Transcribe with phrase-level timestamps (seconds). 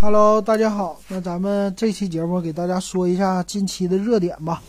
[0.00, 1.00] Hello，大家好。
[1.08, 4.62] 那咱们这期节目给大家说一下近期的热点吧。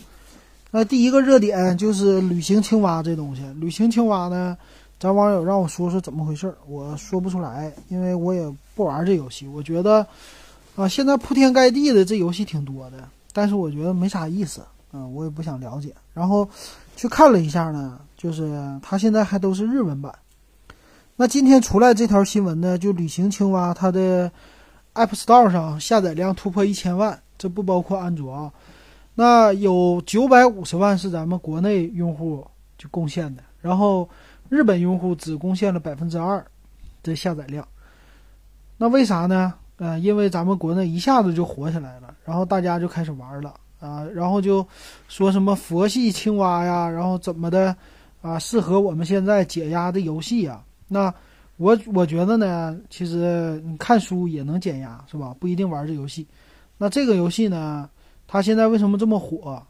[0.71, 3.43] 那第一个热点就是旅行青蛙这东西。
[3.59, 4.58] 旅行青蛙呢，
[5.00, 9.48] 咱网友让我说说怎么回事，我说不出来，因为我也不玩这游戏。
[9.48, 10.05] 我觉得
[10.75, 12.98] 啊，现在铺天盖地的这游戏挺多的，
[13.34, 14.62] 但是我觉得没啥意思，
[14.94, 15.94] 嗯，我也不想了解。
[16.14, 16.48] 然后
[16.96, 20.14] 去看了一下呢，就是它现在还都是日文版。
[21.18, 24.30] 那今天出来这条新闻呢，就旅行青蛙它的
[24.96, 28.51] App Store 上下载量突破一千万，这不包括安卓啊。
[29.14, 32.45] 那有九百五十万是咱们国内用户
[32.77, 34.09] 就贡献的，然后
[34.49, 36.45] 日本用户只贡献了百分之二
[37.03, 37.65] 的下载量。
[38.77, 39.53] 那为啥呢？
[39.77, 44.65] 呃，因为咱们国内一下子就火起来了，然后大家就开始玩了啊，然后就
[45.09, 47.75] 说什么佛系青蛙呀，然后怎么的
[48.21, 50.63] 啊，适合我们现在解压的游戏呀。
[50.87, 51.13] 那
[51.57, 55.35] 我我觉得呢，其实你看书也能减压，是吧？
[55.39, 56.27] 不一定玩这游戏。
[56.77, 57.89] 那这个游戏呢？
[58.27, 59.62] 它现在为什么这么火？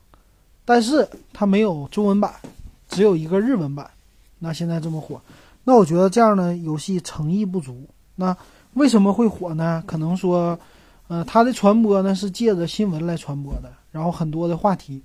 [0.63, 2.33] 但是它没有中文版，
[2.87, 3.87] 只有一个日文版。
[4.39, 5.21] 那现在这么火，
[5.63, 7.87] 那我觉得这样的游戏诚意不足。
[8.15, 8.35] 那
[8.73, 9.83] 为什么会火呢？
[9.85, 10.57] 可能说，
[11.07, 15.03] 呃，它的传播呢是借着新闻来传播的，然后很多的话题，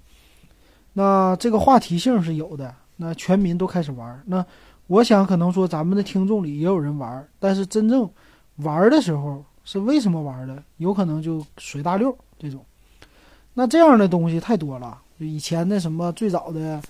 [0.93, 4.23] 那这个话题性是有的，那全民都开始玩。
[4.25, 4.45] 那
[4.91, 8.11] 我想可能说咱们的听众里也有人玩，但是真正
[8.57, 10.61] 玩的时候是为什么玩的？
[10.79, 12.61] 有可能就随大溜这种。
[13.55, 16.83] 那这样的东西太多了，就以前的什么最早的，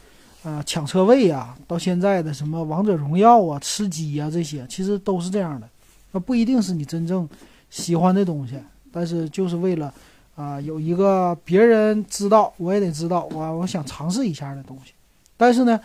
[0.44, 5.68] 呃，抢车位呀，到现在的什么王者荣耀啊、吃鸡呀这些，其实都是这样的。
[6.12, 7.28] 那不一定是你真正
[7.68, 8.58] 喜欢的东西，
[8.90, 9.92] 但是就是为了
[10.36, 14.94] 啊有一个别人知道，我也得知道，我我想尝试一下的东西。
[15.36, 15.78] 但是呢，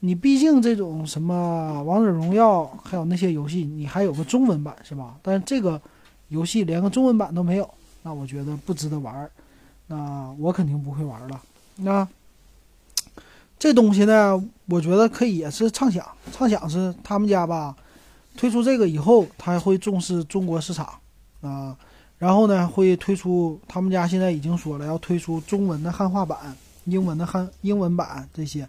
[0.00, 5.16] 你毕竟这种什么王者荣耀还有那些游戏，你还有个中文版是吧？
[5.22, 5.80] 但是这个
[6.28, 7.68] 游戏连个中文版都没有，
[8.02, 9.30] 那我觉得不值得玩。
[9.86, 11.40] 那我肯定不会玩了。
[11.76, 12.06] 那
[13.58, 14.44] 这东西呢？
[14.66, 17.74] 我觉得可以也是畅想，畅想是他们家吧，
[18.36, 20.86] 推出这个以后，他会重视中国市场
[21.40, 21.74] 啊，
[22.18, 26.54] 然后呢会推出他们家现在已经说了要推出中文的汉化版、
[26.84, 28.68] 英文的汉英文版这些，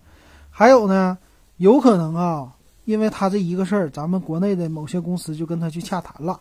[0.59, 1.15] 还有呢，
[1.57, 2.51] 有可能啊，
[2.85, 6.39] 因为他这一个事儿，咱们国内的某些公司就跟他去洽谈了，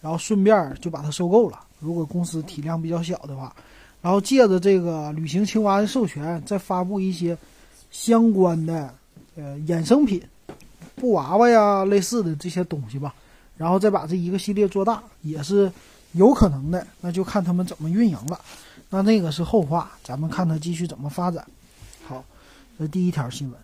[0.00, 1.60] 然后顺便就把他收购了。
[1.78, 3.54] 如果公司体量比较小的话。
[4.02, 7.38] 然后借着这个旅行青蛙的授权，再发布一些
[7.92, 8.92] 相关的
[9.36, 10.20] 呃衍生品，
[10.96, 13.14] 布娃娃呀类似的这些东西吧，
[13.56, 15.70] 然后再把这一个系列做大，也是
[16.12, 16.84] 有可能的。
[17.00, 18.40] 那就看他们怎么运营了。
[18.90, 21.46] 那那个是后话，咱们看他继续怎么发展。
[22.78, 23.58] 这第一条新闻。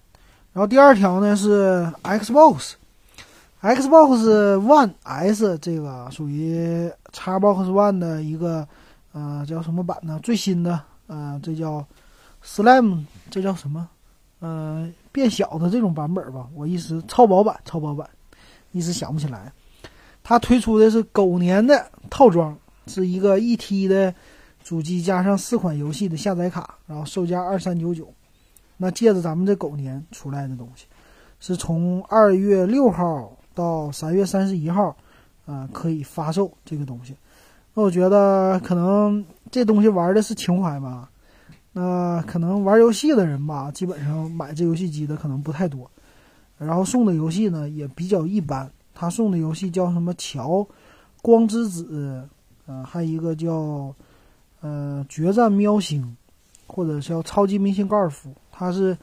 [0.53, 2.69] 然后第二条呢是 Xbox，Xbox
[4.57, 8.67] One S 这个属于 Xbox One 的一个。
[9.13, 10.21] 呃，叫什么版呢？
[10.23, 11.85] 最新的，呃，这叫
[12.45, 13.89] Slim，这叫什么？
[14.39, 16.47] 呃，变小的这种版本吧。
[16.55, 18.09] 我一时超薄版，超薄版，
[18.71, 19.53] 一时想不起来。
[20.23, 22.57] 它推出的是狗年的套装，
[22.87, 24.15] 是一个一 T 的
[24.63, 28.15] 主机加上四款游戏的下载卡，然后售价二三九九。
[28.83, 30.87] 那借着咱们这狗年出来的东西，
[31.39, 34.97] 是从二月六号到三月三十一号，
[35.45, 37.15] 啊，可以发售这个东西。
[37.75, 41.11] 那我觉得可能这东西玩的是情怀吧，
[41.75, 45.91] 那可能玩游戏的人吧，基本上买这游戏机的可能不太多，
[46.57, 48.71] 然后送的游戏呢也比较一般。
[48.95, 50.67] 他送的游戏叫什么《乔
[51.21, 52.29] 光之子》，
[52.73, 53.95] 呃，还有一个叫
[54.63, 56.03] 呃《决战喵星》，
[56.67, 58.31] 或者叫《超级明星高尔夫》。
[58.61, 58.95] 它是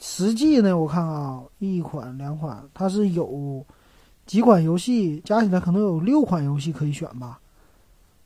[0.00, 3.66] 实际呢，我看啊，一款两款，它是有
[4.26, 7.40] 几款游戏加起来可能有六款游戏可以选吧。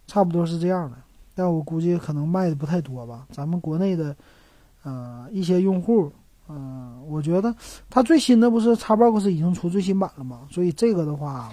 [0.07, 0.99] 差不多是这样的，
[1.35, 3.27] 但我估计可能卖的不太多吧。
[3.33, 4.15] 咱们国内的，
[4.83, 6.13] 呃，一些用户，
[6.47, 7.55] 嗯，我觉得
[7.89, 10.47] 它最新的不是 Xbox 已经出最新版了吗？
[10.51, 11.51] 所以这个的话，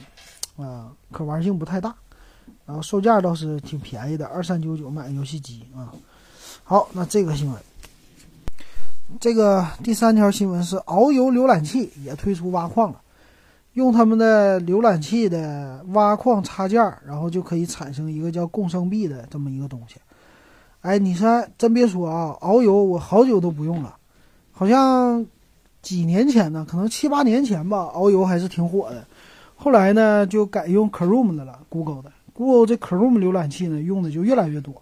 [0.58, 1.96] 啊，可玩性不太大。
[2.66, 5.94] 然后售价倒是挺便宜的，二三九九买游戏机啊。
[6.66, 7.58] 好，那这个新闻，
[9.19, 13.00] 这个第三条新闻是遨游浏览器也推出挖矿了。
[13.74, 19.95] 用他们的浏览器的挖矿插件，然后就可以产生一个叫共生币的这么一个东西。
[20.81, 23.95] 哎，你说真别说啊，遨游我好久都不用了，
[24.51, 25.25] 好像
[25.81, 29.04] 几年前呢，可能七八年前吧，遨游还是挺火的。
[29.56, 34.75] 后来呢，就改用 Chrome 的了，Google 的 Google 这 Chrome 浏览器呢，用的就越来越多。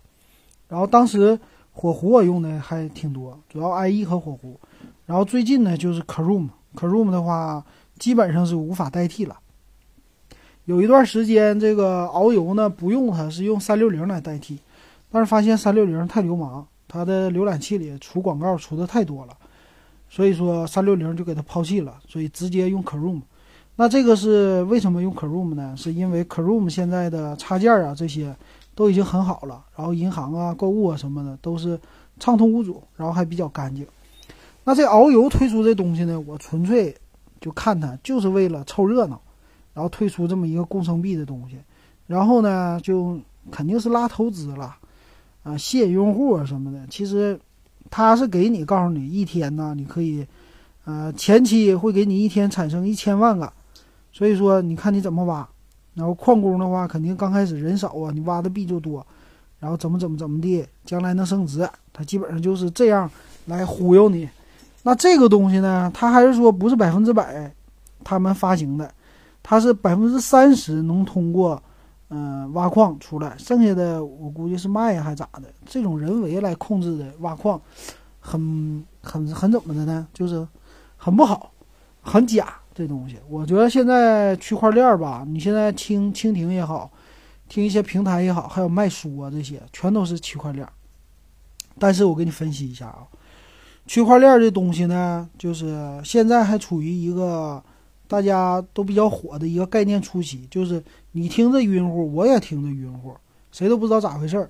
[0.68, 1.40] 然后当时
[1.72, 4.60] 火狐我用的还挺多，主要 IE 和火狐。
[5.06, 7.66] 然后最近呢，就是 Chrome，Chrome 的话。
[8.00, 9.38] 基本上是无法代替了，
[10.66, 14.58] 有一段时间这个遨游呢不用它，是用三六零来代替，
[15.12, 19.38] 但是发现三六零太流氓，它的浏览器里出广告出的太多了，
[20.10, 23.22] 所以说三六零就给它抛弃了，所以直接用 Chrome。
[23.76, 25.76] 那这个是为什么用 Chrome 呢？
[25.78, 28.36] 是因为 Chrome 现在的插件啊这些
[28.76, 31.80] 都已经很好了，然后银行啊、购物啊什么的都是
[32.20, 33.86] 畅通无阻，然后还比较干净。
[34.64, 36.96] 那这遨游推出这东西呢，我纯粹
[37.40, 39.20] 就看它就是为了凑热闹，
[39.74, 41.58] 然后推出这么一个工程币的东西，
[42.08, 43.20] 然后呢就
[43.50, 44.76] 肯定是拉投资了，
[45.44, 46.86] 啊，吸引用户啊什么的。
[46.88, 47.40] 其实
[47.90, 50.26] 他是给你告诉你一天呢，你可以，
[50.86, 53.52] 呃，前期会给你一天产生一千万个。
[54.14, 55.48] 所以说，你看你怎么挖，
[56.02, 59.06] 然后矿工的话，肯定刚开始人少啊，你挖的币就多，
[59.60, 63.08] 然后怎么怎么怎么地，将来能升值，他基本上就是这样
[63.46, 64.28] 来忽悠你。
[64.82, 67.54] 那这个东西呢，他还是说不是百分之百
[68.04, 68.92] 他们发行的，
[69.44, 71.62] 他是百分之三十能通过，
[72.10, 75.44] 嗯，挖矿出来，剩下的我估计是卖呀还咋的？
[75.68, 77.62] 这种人为来控制的挖矿，
[78.20, 80.08] 很很很怎么的呢？
[80.12, 80.48] 就是
[80.98, 81.52] 很不好，
[82.02, 82.56] 很假。
[82.74, 86.90] 这东西，我觉得现在区块链吧，你现在听蜻蜓也好，
[87.50, 90.66] 听一些平台也好，还有卖书啊这些，全都是区块链。
[91.78, 93.06] 但是我给你分析一下啊，
[93.86, 97.62] 区块链这东西呢，就是现在还处于一个
[98.08, 100.82] 大家都比较火的一个概念初期，就是
[101.12, 103.14] 你听着晕乎，我也听着晕乎，
[103.52, 104.50] 谁都不知道咋回事儿。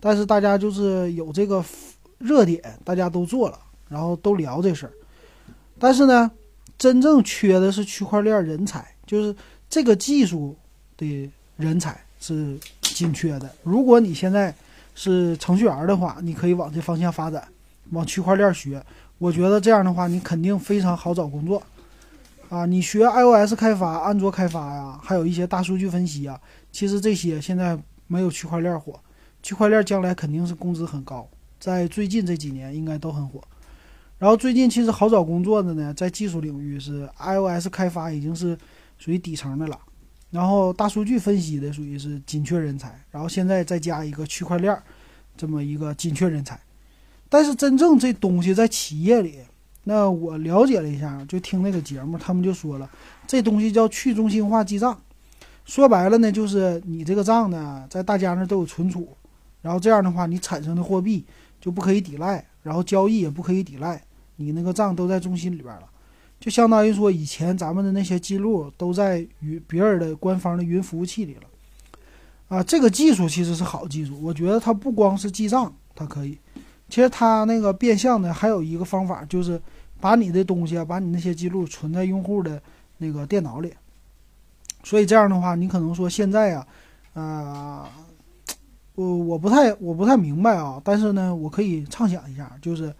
[0.00, 1.62] 但是大家就是有这个
[2.16, 4.92] 热点，大家都做了，然后都聊这事儿。
[5.78, 6.30] 但是呢？
[6.78, 9.34] 真正缺的是区块链人才，就是
[9.68, 10.56] 这个技术
[10.96, 13.50] 的人才是紧缺的。
[13.62, 14.54] 如果你现在
[14.94, 17.46] 是程序员的话，你可以往这方向发展，
[17.90, 18.82] 往区块链学。
[19.18, 21.60] 我觉得这样的话，你肯定非常好找工作
[22.48, 22.64] 啊！
[22.64, 26.40] 你学 iOS 开发、安卓开发呀，还有一些大数据分析啊，
[26.70, 27.76] 其实这些现在
[28.06, 29.00] 没有区块链火。
[29.42, 31.28] 区块链将来肯定是工资很高，
[31.58, 33.42] 在最近这几年应该都很火。
[34.18, 38.58] 然后最近其实好找工作的呢，在技术领域是 iOS 开发已经是
[38.98, 39.78] 属于底层的了，
[40.30, 44.76] 然后大数据分析的属于是紧缺人才，然后现在再加一个区块链
[45.36, 46.58] 这么一个紧缺人才。
[47.28, 49.36] 但是真正这东西在企业里，
[49.84, 52.90] 那我了解了一下，就听那个节目，他们就说了，
[53.26, 55.00] 这东西叫去中心化记账，
[55.64, 59.16] 说白了呢，就是你这个账呢在大家那都有存储，
[59.62, 61.24] 然后这样的话你产生的货币
[61.60, 64.02] 就不可以抵赖，然后交易也不可以抵赖。
[64.40, 65.82] 你那个账都在中心里边了，
[66.38, 71.42] 就相当于说以前咱们的那些记录都在云别人的官方的云服务器里了，
[72.46, 76.38] 啊，这个技术其实是好技术，我觉得它不光是记账，它可以，
[76.88, 79.60] 其实它那个变相的还有一个方法，就是
[80.00, 82.62] 把你的东西啊，把你那些记录存在用户的
[82.98, 83.74] 那个电脑里，
[84.84, 86.66] 所以这样的话，你可能说现在啊，
[87.14, 87.90] 啊，
[88.94, 92.94] 我我不太我不太明白啊，但是呢，我可以畅想一下，就是。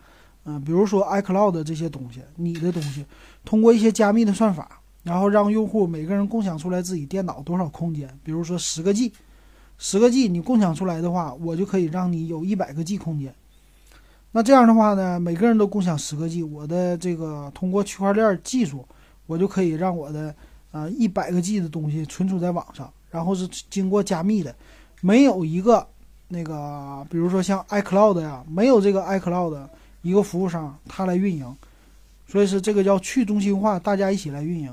[0.50, 3.04] 嗯，比如说 iCloud 这些东西，你的东西
[3.44, 9.12] 通过一些加密的算法，然后让用户每个人共享出来自己电脑多少空间，比如说十个 G，
[9.76, 13.34] 十个 G 你共享出来的话，我就可以让你有一百个 G 空间。
[14.32, 18.82] 那这样的话呢，每个人都共享十个 G，我的这个通过区块链技术，
[19.26, 20.34] 我就可以让我的
[20.70, 24.56] 呃一百个 G 的东西存储在网上，然后是经过加密的，
[25.02, 25.86] 没有一个
[26.28, 29.68] 那个，比如说像 iCloud 呀，没有这个 iCloud。
[30.02, 31.56] 一个服务商他来运营，
[32.26, 34.66] 所以是这个叫去中心化，大家一起来运营，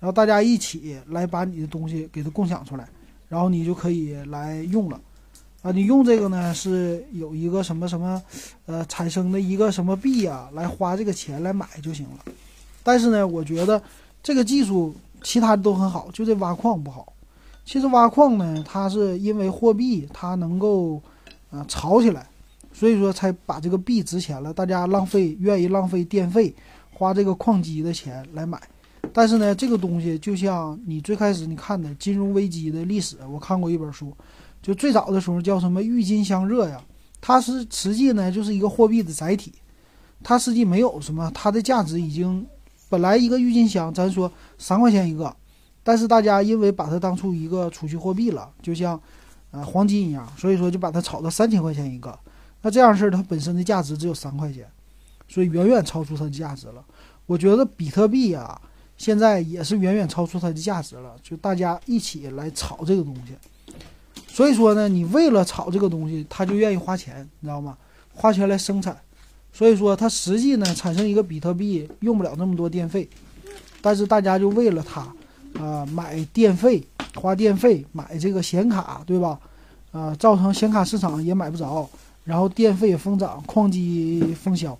[0.00, 2.88] 然后大家一起来把你的东西给它共享出来，
[3.28, 5.00] 然后你就可以来用了，
[5.62, 8.22] 啊，你用这个呢是有一个什么什么，
[8.66, 12.32] 呃，产生的一个什么币啊，来花这个钱来买就行了。
[12.82, 13.80] 但是呢，我觉得
[14.22, 17.12] 这个技术其他的都很好，就这挖矿不好。
[17.64, 21.00] 其实挖矿呢，它是因为货币它能够
[21.50, 22.26] 呃炒起来。
[22.78, 26.54] 所以说才把这个币值钱了，大家浪费愿意浪费电费，
[26.92, 28.60] 花这个矿机的钱来买。
[29.14, 34.14] 但是呢，这个东西就像你最开始你看的金融危机的历史，我看过一本书，
[34.60, 36.78] 就最早的时候叫什么郁金香热呀，
[37.18, 39.54] 它是实际呢就是一个货币的载体，
[40.22, 42.46] 它实际没有什么，它的价值已经
[42.90, 45.34] 本来一个郁金香咱说三块钱一个，
[45.82, 49.00] 但是大家因为把它当出一个储蓄货币了，就像
[49.50, 52.14] 呃黄金一样，所以说就把它炒到三千块钱一个。
[52.66, 54.66] 那这样式，它本身的价值只有三块钱，
[55.28, 56.84] 所以远远超出它的价值了。
[57.24, 58.60] 我觉得比特币啊，
[58.96, 61.14] 现在也是远远超出它的价值了。
[61.22, 63.36] 就大家一起来炒这个东西，
[64.26, 67.78] 所以说呢，你为了炒这个东西，他就愿意花钱，你知道吗？
[68.12, 68.96] 花钱来生产。
[69.52, 73.08] 所以说，它实际呢，产生一个比特币用不了那么多电费，
[73.80, 75.06] 但是大家就为了它，
[75.64, 79.38] 啊买电费、花电费、买这个显卡，对吧？
[79.92, 81.88] 啊，造成显卡市场也买不着，
[82.26, 84.76] 然后电费疯涨，矿机封销。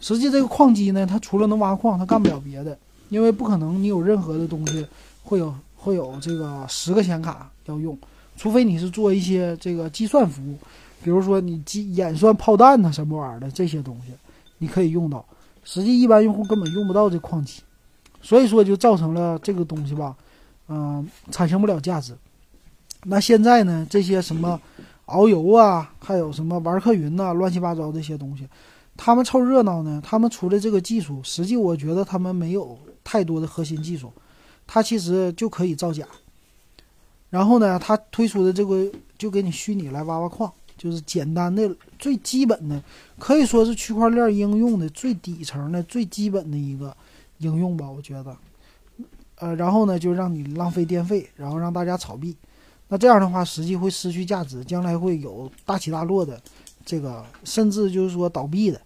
[0.00, 2.76] 实际这个矿机呢，它除了能挖矿，它干不了别的，
[3.10, 4.84] 因为不可能你有任何的东西
[5.22, 7.96] 会有会有这个十个显卡要用，
[8.36, 10.56] 除非你是做一些这个计算服务，
[11.04, 14.14] 比如说你计演算炮弹呐什么玩意儿的这些东西，
[14.56, 15.22] 你可以用到。
[15.62, 17.60] 实际一般用户根本用不到这矿机，
[18.22, 20.16] 所以说就造成了这个东西吧，
[20.68, 22.16] 嗯，产生不了价值。
[23.04, 24.58] 那现在呢，这些什么
[25.10, 28.48] 遨游啊，还有什么玩客云呐，乱七八糟这些东西。
[28.96, 34.12] 他们凑热闹呢，他们出的这个技术，实际我觉得他们没有太多的核心技术，
[34.66, 36.06] 它其实就可以造假。
[37.30, 42.82] 然后呢，他推出的这个就给你虚拟来挖挖矿，就是简单的、最基本的，
[43.18, 46.94] 可以说是区块链应用的最底层的、最基本的一个
[47.38, 48.36] 应用吧，我觉得。
[49.36, 52.36] 呃，然后呢，就让你浪费电费，然后让大家炒币，
[52.90, 56.38] 那这样的话，实际会失去价值，将来会有大起大落的，
[56.84, 58.80] 这个甚至就是说倒闭的。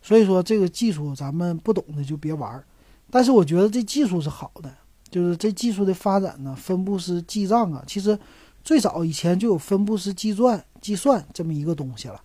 [0.00, 2.64] 所以说这个技术咱们不懂的就别玩儿，
[3.10, 4.72] 但是我觉得这技术是好的，
[5.10, 8.16] 就是这技术的发展呢，分布式记账啊，其实
[8.62, 12.20] 最早以前就有分布式计算计算这么一个东西了。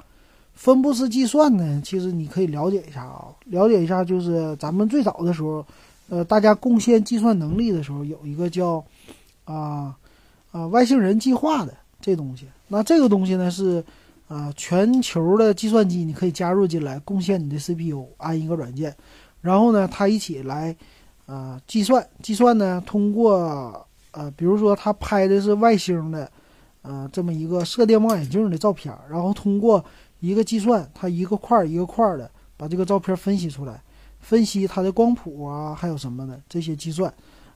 [0.54, 5.66] 分布式计算呢，其实你可以了解一下啊，了解一下就是咱们最早的时候，
[6.10, 8.84] 呃，大家贡献计算能力的时候，有一个叫
[9.46, 9.96] 啊
[10.52, 12.48] 啊外星人计划的这东西。
[12.68, 13.84] 那这个东西呢是。
[14.30, 18.96] 啊，全球的计算机你可以加入进来，贡献你的 CPU，安一个软件，
[19.42, 20.76] 然后呢，它一起来，
[21.26, 26.32] 啊，计算计算呢，通过呃，比如说它拍的是外星的，
[26.84, 29.84] 呃，这么一个射电望远镜的照片，然后通过
[30.20, 33.82] 一个计算，它一个块一个块的把这个照片分析出来，
[34.20, 37.12] 分析它的光谱啊，还有什么的这些计算，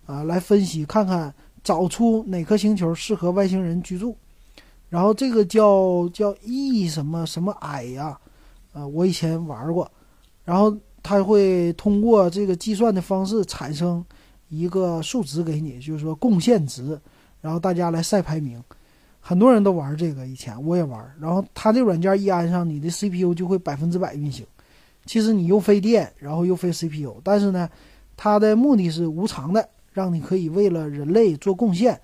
[0.08, 1.32] 啊，来分析看看
[1.64, 4.16] 找出哪颗星球适合外星人居住。
[4.90, 8.16] 然后这个叫叫 E 什么什么 I 呀，
[8.74, 9.92] 呃，我以前玩过，
[10.44, 14.06] 然后它会通过这个计算的方式产生
[14.50, 17.00] 一个数值给你，就是说贡献值，
[17.42, 18.64] 然后大家来赛排名，
[19.20, 21.12] 很多人都玩这个，以前我也玩。
[21.20, 24.46] 然后它这软件一安上，你的 CPU 就会百分之百运行，
[25.08, 27.68] 其实你又费电，然后又费 CPU，但是呢，
[28.16, 32.00] 它的目的是无偿的，让你可以为了人类做贡献，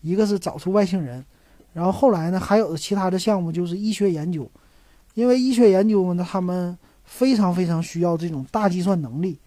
[0.00, 1.24] 一个是找出外星人。
[1.72, 4.50] 然后后来呢，还有其他的项目就是医学研究，
[5.14, 9.38] 因为医学研究呢，他们非常非常需要这种大计算能力。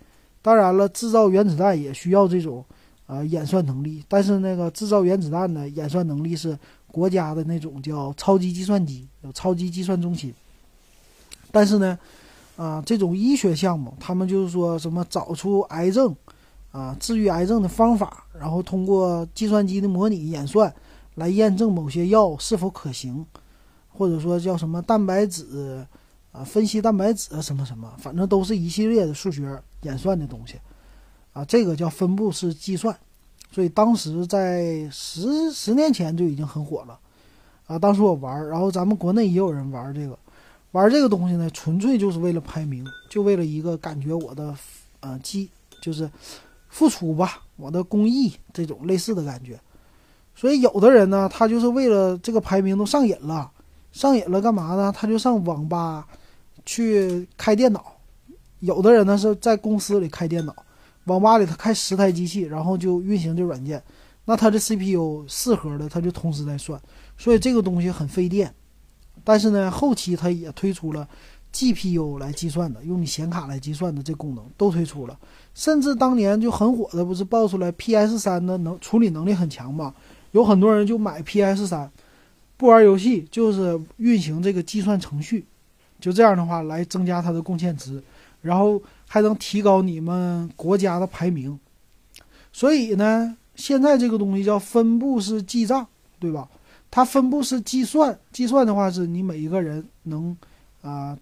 [0.42, 2.64] 当然了，制造原子弹也需要这种
[3.06, 6.58] 呃演算能力，但是那个制造原子弹的演算能力是
[6.92, 10.34] 国家的那种叫超级计算机，有超级计算中心。
[11.52, 11.98] 但是呢，
[12.56, 16.16] 啊，这种医学项目，他们就是说什么找出癌症，
[16.78, 20.72] 啊，治愈癌症的方法，然后通过计算机的模拟演算。
[21.16, 23.26] 来验证某些药是否可行，
[23.90, 25.84] 或者说叫什么蛋白质
[26.32, 30.60] 啊，分析蛋白质什么什么，反正都是一系列的数学演算的东西
[31.34, 31.44] 啊。
[31.44, 32.96] 这个叫分布式计算，
[33.52, 37.00] 所以当时在十十年前就已经很火了
[37.66, 37.80] 啊。
[37.80, 40.16] 当时我玩，然后咱们国内也有人玩这个，
[40.74, 44.56] 玩这个东西呢，纯粹就是为了排名，就为了一个感觉我的
[45.00, 45.50] 呃积
[45.82, 46.08] 就是
[46.70, 49.60] 付出吧，我的公益这种类似的感觉。
[50.36, 53.52] 所以有的人呢，他就是为了这个排名都上瘾了，
[53.92, 54.94] 上瘾了干嘛呢？
[54.96, 56.08] 他就上网吧
[56.66, 57.94] 去开电脑。
[58.60, 60.56] 有的人呢是在公司里开电脑，
[61.06, 63.82] 网吧里他开十台机器，然后就运行这软件。
[64.26, 66.80] 那他的 CPU 四核的，他就同时在算，
[67.18, 68.54] 所以这个东西很费电。
[69.24, 71.08] 但是呢，后期他也推出了
[71.54, 75.18] GPU 来计算的，用你显卡来计算的这功能都推出了。
[75.54, 79.94] 甚至当年就很火的，不是爆出来 PS 三的能处理能力很强吗？
[80.32, 81.90] 有很多人就买 PS 三，
[82.58, 85.46] 不玩游戏，就是运行这个计算程序，
[86.00, 88.04] 就这样的话来增加它的贡献值，
[88.42, 91.58] 然后还能提高你们国家的排名。
[92.52, 95.88] 所以呢，现在这个东西叫分布式记账，
[96.20, 96.48] 对吧？
[96.92, 100.36] 它分布式计算，计算的话是你每一个人能
[100.82, 101.18] 啊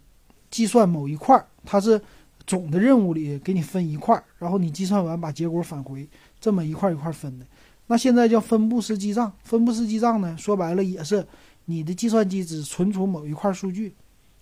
[0.55, 2.01] 计算某一块儿，它是
[2.47, 6.07] 总的任务里给你分一块儿，然后你计算完把结果返回，
[6.39, 7.45] 这么一块一块分的。
[7.87, 11.27] 那现在叫分布式记账，分布式记账呢，说白了也是
[11.65, 13.93] 你的计算机只存储某一块数据，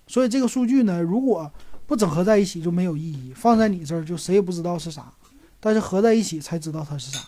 [0.06, 1.52] 所以这个数据呢，如果
[1.88, 5.12] 不整合在一起就没有意义，放在你这儿就谁也不知道是啥，
[5.60, 7.28] 但是合在一起才知道它是啥。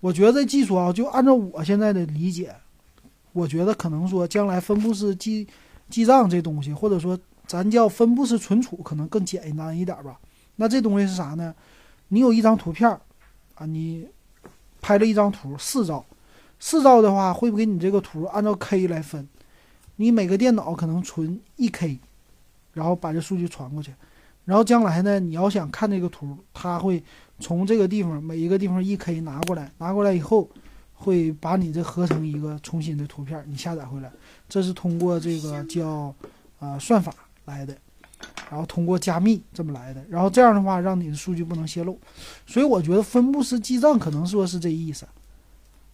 [0.00, 2.54] 我觉得技术啊，就按照我现在的理解，
[3.34, 5.46] 我觉得可能说将来分布式记
[5.90, 10.18] 记账这东西，或者说咱叫分布式存储，可能更简单一点吧。
[10.56, 11.54] 那这东西是啥呢？
[12.08, 12.88] 你有一张图片
[13.54, 14.06] 啊，你。
[14.86, 16.04] 拍了一张图四兆，
[16.60, 19.26] 四兆的话会不给你这个图按照 K 来分，
[19.96, 21.98] 你每个电脑可能存一 K，
[22.74, 23.94] 然后把这数据传过去，
[24.44, 27.02] 然后将来呢你要想看这个图，它会
[27.40, 30.50] 从这个地方每一个地方一 K 拿过来，拿过来以后
[30.92, 34.12] 会把你这合成一个重新的图片，你下载回来，
[34.50, 36.14] 这是通过这个叫
[36.58, 37.76] 啊算法来的。
[38.50, 41.98] 然后通过加密这么来的，然后这样的话让你的数据不能泄露，
[42.46, 45.06] 所以我觉得分布式记账可能说是这意思。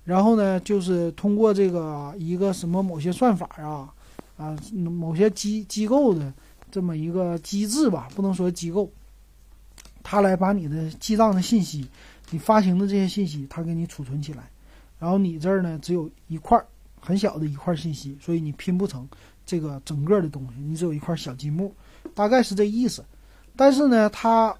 [0.04, 3.92] 然后呢，就是通过这个一个什么某些算法啊，
[4.36, 6.32] 啊某些机机构的
[6.70, 8.90] 这么一个机制吧，不能说机构，
[10.02, 11.88] 它来把你的记账的信息，
[12.30, 14.50] 你发行的这些信息，它给你储存起来。
[14.98, 16.62] 然后你这儿呢只有一块
[17.00, 19.08] 很小的一块信息，所以你拼不成
[19.50, 21.74] 这个整个的东西，你只有一块小积木。
[22.14, 23.04] 大概是这意思，
[23.56, 24.54] 但是呢，它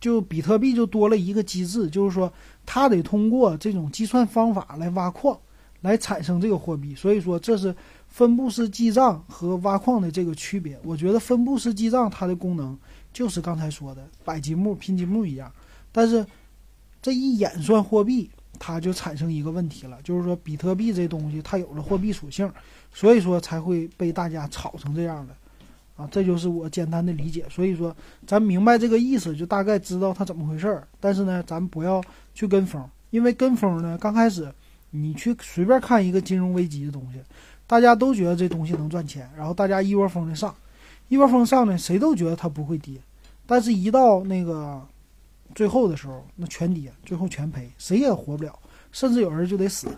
[0.00, 2.32] 就比特币就多了一个机制，就是说
[2.64, 5.36] 它得通过这种计算方法来挖矿，
[5.80, 6.94] 来产生这个货币。
[6.94, 7.74] 所以说这是
[8.06, 10.78] 分布式记账和挖矿的这个区别。
[10.84, 12.78] 我觉得分布式记账它的功能
[13.12, 15.52] 就是刚才说的摆积木、拼积木一样，
[15.90, 16.24] 但是
[17.02, 22.50] 这一演算货币，它就产生一个问题了，就是说比特币这东西它有了货币属性，
[22.92, 25.34] 所以说才会被大家炒成这样的。
[25.96, 27.44] 啊，这就是我简单的理解。
[27.50, 27.94] 所以说，
[28.26, 30.88] 咱明白这个意思，就大概知道它怎么回事儿。
[30.98, 34.50] 但是呢，咱不要去跟风，因为跟风呢，刚开始
[34.92, 37.20] 你去随便看一个金融危机的东西，
[37.66, 40.54] 大家都觉得这东西能赚钱，然后大家一窝蜂的上，
[41.08, 42.94] 一窝蜂上呢，谁都觉得它不会跌。
[43.46, 44.80] 但是，一到那个
[45.54, 48.58] 最后的时候，那全跌，最后全赔，谁也活不了，
[48.90, 49.88] 甚至有人就得死，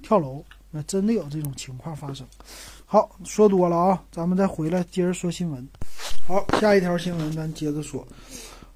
[0.00, 0.42] 跳楼。
[0.70, 2.26] 那真的有这种情况发生。
[2.86, 5.66] 好，说多了啊，咱们再回来接着说新闻。
[6.26, 8.06] 好，下一条新闻咱接着说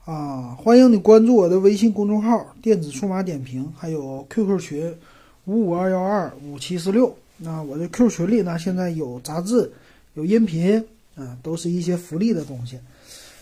[0.04, 4.96] 啊，欢迎你关注我的微信公众号“电子数码点评”，还有 QQ 群
[5.44, 7.16] 五五二幺二五七四六。
[7.36, 9.72] 那我的 Q 群里呢，现在有杂志，
[10.14, 10.84] 有音频
[11.16, 12.78] 啊，都是一些福利的东西。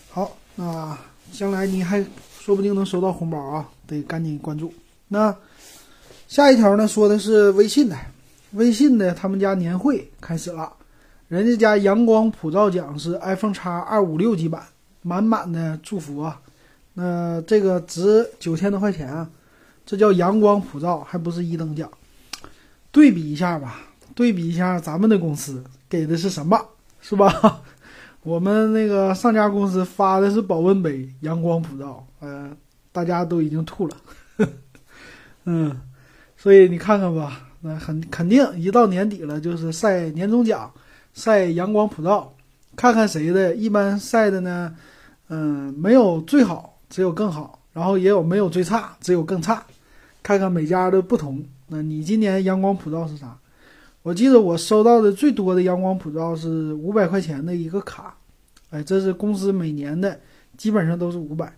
[0.09, 0.97] 好，那
[1.31, 2.03] 将来你还
[2.39, 4.73] 说不定能收到红包啊，得赶紧关注。
[5.07, 5.35] 那
[6.27, 7.95] 下一条呢，说的是微信的。
[8.53, 10.71] 微信的他们家年会开始了，
[11.27, 14.63] 人家家阳光普照奖是 iPhone 叉二五六 G 版，
[15.01, 16.39] 满满的祝福啊！
[16.93, 19.27] 那这个值九千多块钱啊，
[19.85, 21.89] 这叫阳光普照，还不是一等奖。
[22.91, 23.81] 对比一下吧，
[24.13, 26.59] 对比一下咱们的公司给的是什么，
[27.01, 27.61] 是吧？
[28.21, 32.55] 我们那个上家公司发的是保温杯，阳光普照，呃，
[32.91, 33.97] 大家都已经吐了，
[35.45, 35.75] 嗯，
[36.37, 37.49] 所以你看看吧。
[37.65, 40.69] 那很肯定，一到年底了，就是晒年终奖，
[41.13, 42.33] 晒阳光普照，
[42.75, 43.55] 看看谁的。
[43.55, 44.75] 一般晒的呢，
[45.29, 49.63] 嗯，没有最好，只有更好，然后也有没有最差，只有更差。
[50.21, 51.41] 看看每家的不同。
[51.67, 53.37] 那你今年阳光普照是啥？
[54.01, 58.13] 我记得我收到的最多的阳光普照是五百块钱的一个卡，
[58.71, 60.19] 哎，这是公司每年的，
[60.57, 61.53] 基本上都是五百。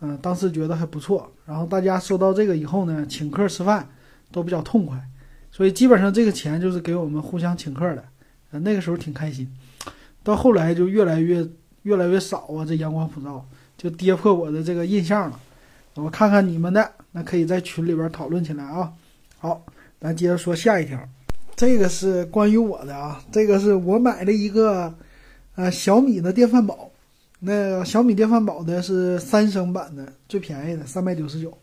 [0.00, 1.32] 嗯，当时觉得还不错。
[1.46, 3.88] 然后大家收到这个以后呢，请客吃饭
[4.30, 5.02] 都比较痛快。
[5.50, 8.04] 所以基本上这个钱就是给我们互相请客的，
[8.50, 9.48] 呃，那个时候挺开心。
[10.22, 11.46] 到后来就越来越
[11.82, 13.44] 越来越少啊，这阳光普照
[13.76, 15.40] 就跌破我的这个印象了。
[15.94, 18.92] 我看看你们的，那可以在群里边讨论起来啊。
[19.38, 19.64] 好，
[20.00, 21.00] 咱接着说下一条，
[21.56, 24.94] 这个是关于我的啊，这个是我买了一个
[25.56, 26.90] 呃小米的电饭煲，
[27.40, 31.56] 那小米电饭煲的是三升版的，最便宜的三百九十九。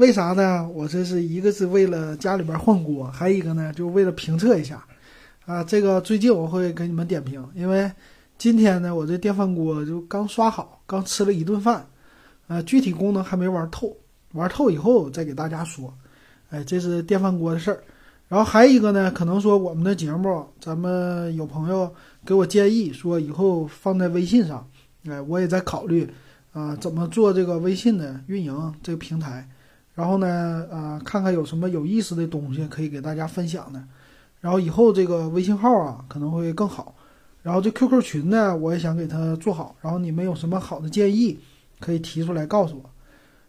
[0.00, 0.66] 为啥呢？
[0.72, 4.82] 我这是一个是为了家里边换锅，还有一个呢，就为了评测一下，
[5.44, 7.92] 啊，这个最近我会给你们点评，因为
[8.38, 11.86] 今天呢，我这电饭锅就刚刷好，刚吃了一顿饭，
[12.48, 13.94] 啊，具体功能还没玩透，
[14.32, 15.92] 玩透以后再给大家说。
[16.48, 17.84] 哎，这是电饭锅的事儿。
[18.26, 21.92] 然后还有一个呢，可能说我们的节目，咱们有朋友
[22.24, 24.66] 给我建议说以后放在微信上，
[25.06, 26.08] 哎，我也在考虑，
[26.54, 29.46] 啊，怎么做这个微信的运营这个平台。
[30.00, 33.84] 然后呢，呃，看看有什么有意思的东西可以给大家分享的。
[34.40, 36.94] 然后以后这个微信号啊可能会更好。
[37.42, 39.76] 然后这 QQ 群呢，我也想给它做好。
[39.82, 41.38] 然后你们有什么好的建议，
[41.80, 42.90] 可以提出来告诉我。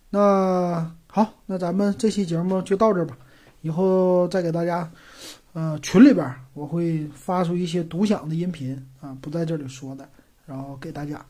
[0.10, 3.18] 那好，那咱们这期节目就到这吧。
[3.62, 4.92] 以后再给大家，
[5.54, 10.06] 呃，群里边我会发出一些独享的音频啊，不在这里说的，
[10.46, 11.26] 然后给大家。